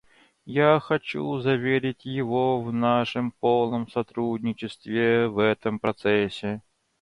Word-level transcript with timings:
Я 0.45 0.79
хочу 0.79 1.39
заверить 1.41 2.05
его 2.05 2.59
в 2.63 2.73
нашем 2.73 3.29
полном 3.33 3.87
сотрудничестве 3.87 5.27
в 5.27 5.37
этом 5.37 5.77
процессе. 5.77 6.63